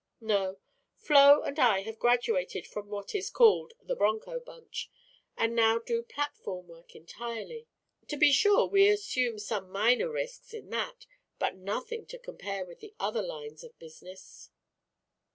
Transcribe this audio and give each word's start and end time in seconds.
"No; 0.19 0.57
Flo 0.95 1.43
and 1.43 1.59
I 1.59 1.81
have 1.81 1.99
graduated 1.99 2.65
from 2.65 2.87
what 2.89 3.13
is 3.13 3.29
called 3.29 3.73
'the 3.83 3.95
bronco 3.95 4.39
bunch,' 4.39 4.89
and 5.37 5.53
now 5.55 5.77
do 5.77 6.01
platform 6.01 6.67
work 6.67 6.95
entirely. 6.95 7.67
To 8.07 8.17
be 8.17 8.31
sure 8.31 8.65
we 8.65 8.89
assume 8.89 9.37
some 9.37 9.69
minor 9.69 10.09
risks 10.09 10.55
in 10.55 10.71
that, 10.71 11.05
but 11.37 11.55
nothing 11.55 12.07
to 12.07 12.17
compare 12.17 12.65
with 12.65 12.79
the 12.79 12.95
other 12.99 13.21
lines 13.21 13.63
of 13.63 13.77
business." 13.77 14.49